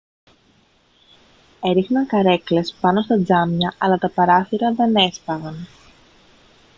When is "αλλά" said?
3.77-3.97